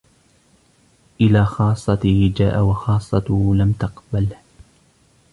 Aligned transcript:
إلى 1.21 1.45
خاصته 1.45 2.33
جاء 2.37 2.61
وخاصته 2.63 3.55
لم 3.55 3.71
تقبله. 3.71 4.37